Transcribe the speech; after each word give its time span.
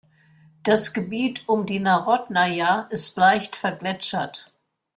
Das 0.63 0.93
Gebiet 0.93 1.47
um 1.47 1.67
die 1.67 1.77
Narodnaja 1.79 2.87
ist 2.89 3.15
leicht 3.17 3.55
vergletschert. 3.55 4.51